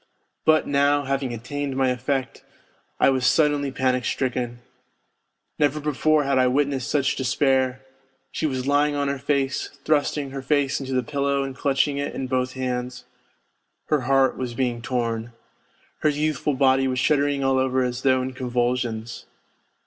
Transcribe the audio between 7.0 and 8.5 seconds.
despair! She